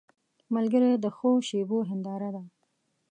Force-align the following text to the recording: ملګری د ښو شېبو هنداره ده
ملګری 0.53 0.91
د 1.03 1.05
ښو 1.17 1.29
شېبو 1.47 1.77
هنداره 1.89 2.29
ده 2.35 2.43